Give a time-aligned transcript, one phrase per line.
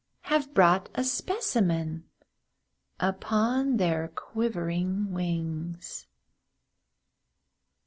[0.21, 2.05] Have brought a specimen
[2.99, 6.07] Upon their quivering wings.